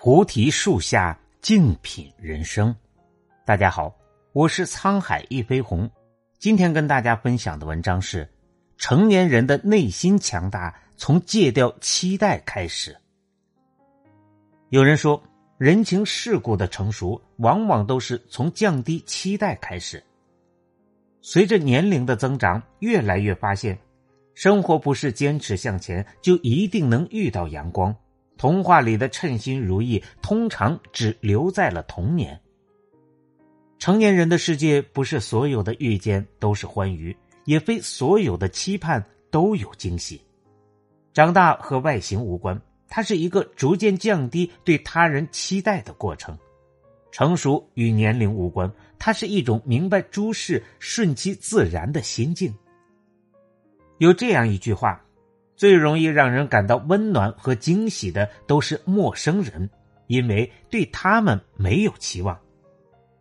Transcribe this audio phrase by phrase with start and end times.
[0.00, 2.72] 菩提树下静品人生。
[3.44, 3.92] 大家好，
[4.32, 5.90] 我是沧海一飞鸿。
[6.38, 8.28] 今天跟大家分享的文章是：
[8.76, 12.96] 成年人的内心强大，从戒掉期待开始。
[14.68, 15.20] 有人说，
[15.58, 20.00] 人情世故的成熟，往往都是从降低期待开始。
[21.22, 23.76] 随着年龄的增长，越来越发现，
[24.32, 27.92] 生活不是坚持向前就一定能遇到阳光。
[28.38, 32.40] 童话里的称心如意，通常只留在了童年。
[33.78, 40.20] 成年人的世界，不是所有的遇见都是欢愉，也非所有的期盼都有惊喜。
[41.12, 46.38] 长大和外形无关，它是一个逐渐降低对他人期待的过程。
[47.10, 52.54] 成熟与年龄无关，它是一种明白诸事顺其自然的心境。
[53.98, 55.04] 有这样一句话。
[55.58, 59.68] 最容易让人感到温暖和惊喜的都是陌生人，
[60.06, 62.36] 因为对他们没有期望；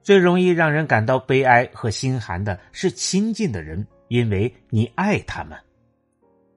[0.04, 5.58] 最容易让人感到悲哀和心寒的是亲近的人，因为你爱他们。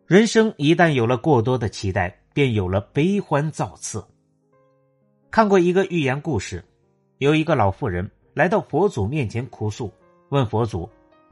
[0.06, 4.04] 人生一旦有了过多的期待，便有了悲欢造次。
[5.30, 6.62] 看过一个寓言故事，
[7.16, 9.90] 有一个老妇人来到佛祖面前哭诉，
[10.28, 10.86] 问佛祖。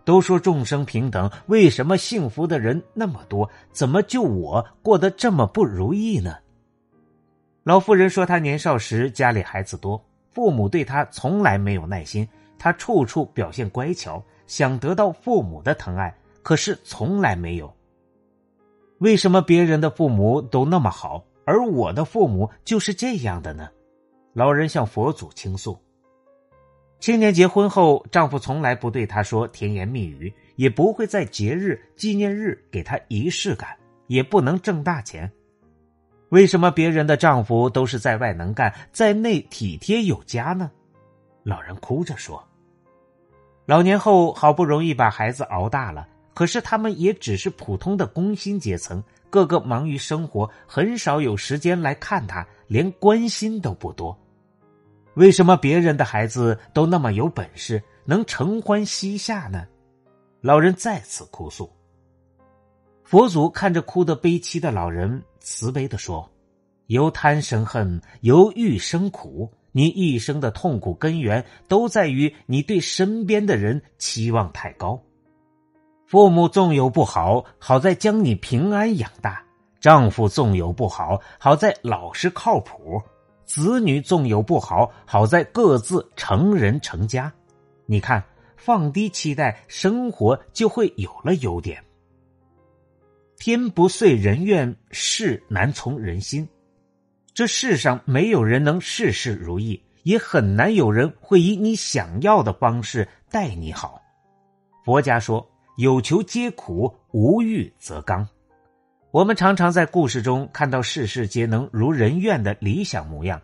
[0.09, 3.47] 都说众生平等，为什么幸福的人那么多？
[3.73, 6.34] 怎么就我过得这么不如意呢？
[7.62, 12.27] 老妇人说，她年少时家里孩子多，父母对她从来没有耐心，
[12.59, 17.70] 她处处表现乖巧，想得到父母的疼爱，可是从来没有。
[19.00, 23.69] 为什么别人的父母都那么好，而我的父母就是这样的呢？
[24.33, 25.78] 老人向佛祖倾诉。
[27.00, 33.77] 青年结婚后，丈夫从来不对她说甜言蜜语，也不会在节日、纪念日给她仪式感，
[34.08, 35.30] 也不能挣大钱。
[36.30, 40.70] 为什么别人的丈夫都是在外能干，在内体贴有加呢？
[41.44, 42.42] 老人哭着说
[43.64, 54.14] ：“老年后好不容易把孩子熬大了，可是他们也只是普通的工薪阶层，个个忙于生活，很少有时间来看他，连关心都不多。”
[55.19, 59.67] 为什么别人的孩子都那么有本事，能承欢膝下呢？
[60.41, 61.69] 老人再次哭诉。
[63.03, 66.31] 佛祖看着哭得悲凄的老人，慈悲的说
[66.87, 75.03] ：“由贪生恨，由欲生苦，你一生的痛苦根源都在于你对身边的人期望太高。
[76.06, 79.33] 父母纵有不好，好在将你平安养大；
[79.81, 83.03] 丈夫纵有不好，好在老实靠谱。”
[83.48, 87.32] 子女纵有不好，好在各自成人成家。
[87.86, 88.22] 你看，
[88.59, 91.82] 放低期待，生活就会有了优点。
[93.38, 96.47] 天不遂人愿，事难从人心。
[97.32, 103.98] 这世上没有人能事事如意，也很难有人会以你想要的方式待你好。
[104.84, 108.28] 佛家说：“有求皆苦，无欲则刚。”
[109.10, 113.41] 我们常常在故事中看到事事皆能如人愿的理想模样，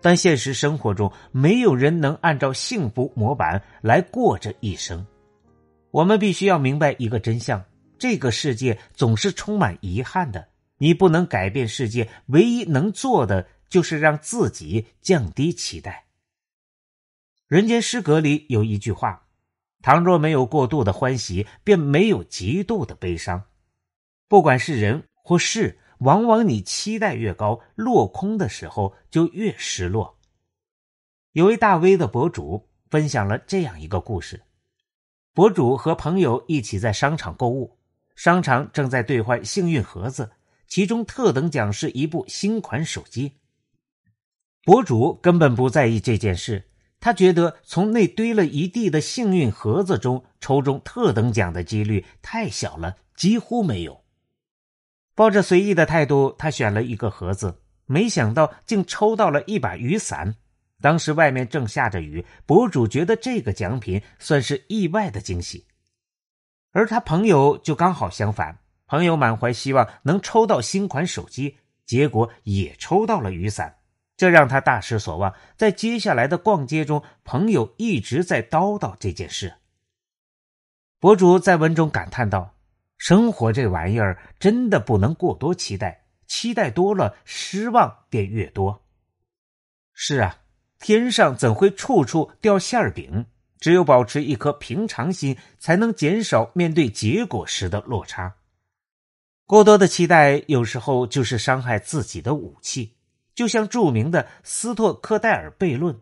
[0.00, 5.04] 但现实生活中没有人能按照幸福模板来过这一生。
[5.90, 7.64] 我们必须要明白一个真相：
[7.98, 10.46] 这个世界总是充满遗憾的。
[10.76, 16.04] 你不能改变世界，唯一能做的就是让自己降低期待。
[17.48, 19.26] 人间失格里有一句话
[19.82, 23.42] ：“倘若没有过度的欢喜，便没有极度的悲伤。”
[24.28, 25.07] 不管是人。
[25.28, 30.16] 或是，往往你期待越高，落空的时候就越失落。
[31.32, 34.44] 有位大 V 的博主分享了这样一个故事：
[35.34, 37.76] 博主和朋友一起在商场购物，
[38.16, 40.30] 商场正在兑换幸运盒子，
[40.66, 43.34] 其中特等奖是一部新款手机。
[44.64, 54.02] 博主根本不在意这件事，他觉得从那堆了一地的幸运盒子中抽中特等奖的几率太小了，几乎没有。
[55.18, 60.36] 抱着随意的态度，他选了一个盒子，没想到竟抽到了一把雨伞。
[60.80, 65.66] 当时外面正下着雨，博主觉得这个奖品算是意外的惊喜。
[66.70, 73.78] 而他朋友就刚好相反，朋友满怀希望能抽到新款手机，结果也抽到了雨伞，
[74.16, 75.34] 这让他大失所望。
[75.56, 79.54] 在接下来的逛街中，朋友一直在叨叨这件事。
[81.00, 82.54] 博主在文中感叹道。
[82.98, 88.84] 生活这玩意儿真的不能过多期待，期待多了，失望便越多。
[89.94, 90.38] 是啊，
[90.78, 93.26] 天上怎会处处掉馅饼？
[93.58, 98.36] 只有保持一颗平常心，才能减少面对结果时的落差。
[99.46, 102.94] 过多的期待，有时候就是伤害自己的武器。
[103.34, 106.00] 就像著名的斯托克戴尔悖论。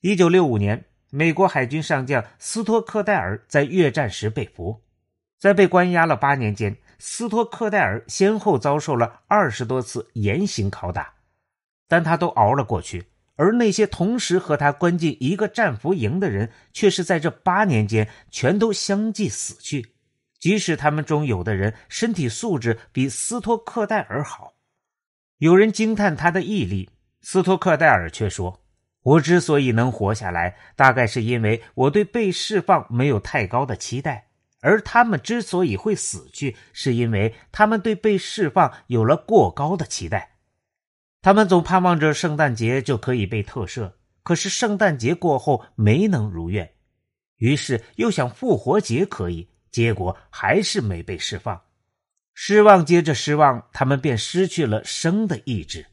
[0.00, 4.82] 一九六五年，美国海军上将斯托克戴尔在越战时被俘，
[5.38, 11.14] 在被关押了八年间，斯托克戴尔先后遭受了二十多次严刑拷打，
[11.86, 13.06] 但他都熬了过去。
[13.36, 19.94] 而那些同时和他关进一个战俘营的人，却是在这八年间全都相继死去。
[20.40, 24.54] 即使他们中有的人身体素质比斯托克戴尔好，
[25.38, 28.60] 有人惊叹他的毅力，斯托克戴尔却说
[29.02, 34.27] ：“我之所以能活下来，大概是因为我对被释放没有太高的期待；
[34.60, 40.36] 而他们之所以会死去，是因为他们对被释放有了过高的期待。”
[41.20, 46.72] 他们总盼望着圣诞节就可以被特赦，可是圣诞节过后没能如愿，
[47.36, 51.60] 于是又想复活节可以，结果还是没被释放。
[52.34, 55.86] 失望接着失望，他们便失去了生的意志。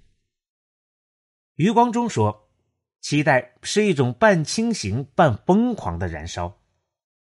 [1.55, 2.49] 余光中说
[3.01, 6.61] ：“期待是一种半清醒半疯狂的燃烧。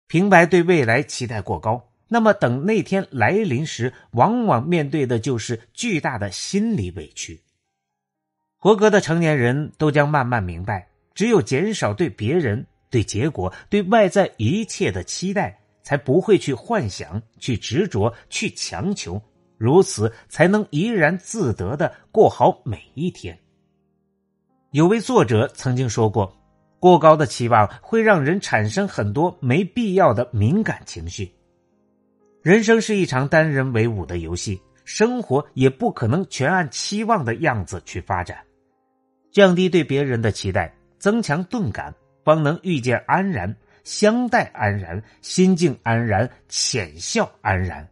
[0.07, 7.41] 平白对未来期待过高，那么等那天来临时，往往面对的就是巨大的心理委屈。”
[8.57, 19.21] 合格的成年人都将慢慢明白，只有减少对别人、对结果、对外在一切的期待，才不会去幻想、去执着、去强求，
[19.57, 23.37] 如此才能怡然自得的过好每一天。
[24.71, 26.33] 有位作者曾经说过，
[26.83, 31.33] 过高的期望会让人产生很多没必要的敏感情绪。
[32.41, 38.37] 人生是一场单人为伍的游戏，生活也不可能全按期望的样子去发展。
[39.31, 41.95] 降低对别人的期待，增强钝感，
[42.25, 47.87] 方能遇见安然，相待安然，心境安然，浅笑安然。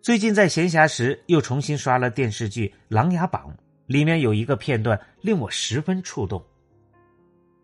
[0.00, 3.54] 最近在闲暇时又重新刷了电视剧《琅琊榜》，
[3.84, 6.42] 里面有一个片段令我十分触动。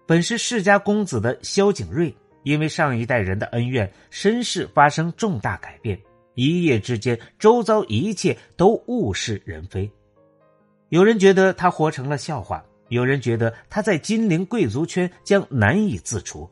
[0.07, 2.15] 本是世家公子的萧景睿，
[2.45, 6.01] 因为上一代人的恩怨，身世发生重大改变，
[6.35, 9.91] 一夜之间，周遭一切都物是人非。
[10.91, 16.49] 有人觉得他活成了笑话，有人觉得他在金陵贵族圈将难以自处，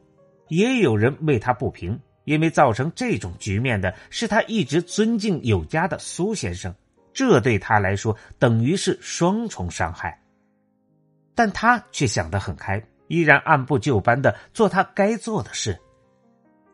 [0.49, 6.75] 也有人为他不平，因为造成这种局面的是他一直尊敬有加的苏先生，
[7.13, 10.21] 这对他来说等于是双重伤害。
[11.37, 15.79] 但他却想得很开，依然按部就班的做他该做的事。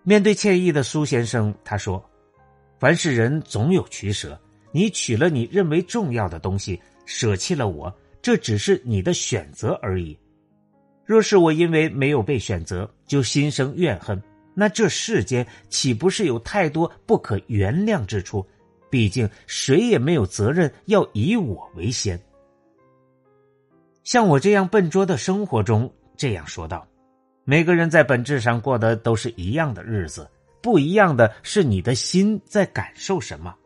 [0.03, 2.03] 面对歉意的苏先生，他说
[2.79, 4.41] ：“凡是人总有取舍，
[4.73, 7.93] 你取了你认为重要的东西。”舍弃了我，
[8.23, 10.17] 这只是你的选择而已。
[11.05, 14.23] 若是我因为没有被选择就心生怨恨，
[14.55, 18.47] 那这世间岂不是有太多不可原谅之处？
[18.89, 22.21] 毕竟谁也没有责任要以我为先。
[24.05, 26.87] 像我这样笨拙的生活中，这样说道：
[27.45, 30.29] 每个人在本质上过的都是一样的日子，
[30.61, 33.57] 不一样的是你的心在感受什么。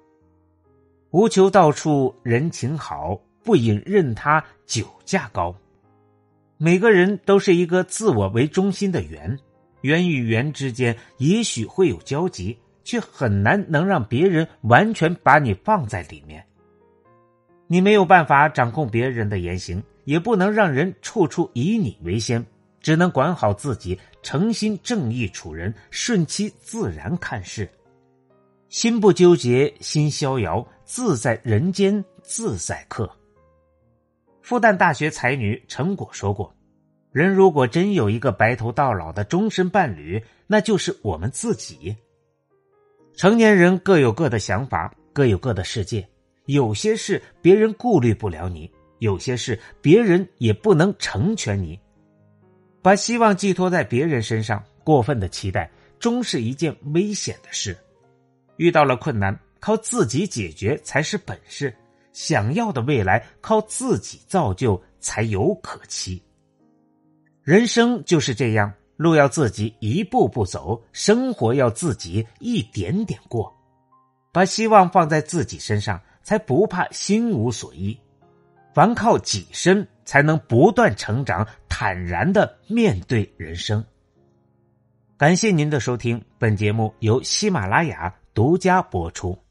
[1.11, 3.21] 无求到处人情好。
[3.43, 5.55] 不饮任他酒价高。
[6.57, 9.39] 每个人都是一个自我为中心的圆，
[9.83, 16.43] 圆与圆之间也许会有交集，却很难能让别人完全把你放在里面。
[17.67, 22.45] 你没有办法掌控别人的言行，也不能让人处处以你为先，
[22.81, 27.69] 只能管好自己，诚心正义处人，顺其自然看事，
[28.69, 33.11] 心不纠结，心逍遥，自在人间，自在客。
[34.43, 36.55] 复旦大学才女陈果说过
[37.11, 41.97] ：“人如果真有一个白头到老的终身伴侣，那就是我们自己。
[43.17, 46.07] 成年人各有各的想法，各有各的世界。
[46.47, 51.79] 有些事别人顾虑不了你，有些事别人也不能成全你。
[52.83, 57.77] 把希望寄托在别人身上，过分的期待，终是一件危险的事。
[58.57, 61.75] 遇到了困难，靠自己解决才是本事。”
[62.15, 66.23] 想要的未来靠自己造就才有可期。
[67.43, 73.53] 人生就是这样，路要自己一步步走，生活要自己一点点过。
[74.31, 77.99] 把希望放在自己身上，才不怕心无所依。
[78.75, 83.83] 凡靠己身，才能不断成长，坦然的面对人生。
[85.17, 89.44] 感谢您的收听，本节目由喜马拉雅独家播出。